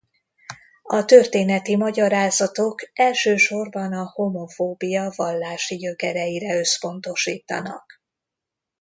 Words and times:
A 0.83 1.05
történeti 1.05 1.75
magyarázatok 1.75 2.89
elsősorban 2.93 3.93
a 3.93 4.11
homofóbia 4.13 5.11
vallási 5.15 5.75
gyökereire 5.75 6.57
összpontosítanak. 6.57 8.01